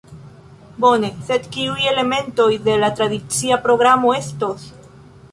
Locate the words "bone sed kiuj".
0.83-1.83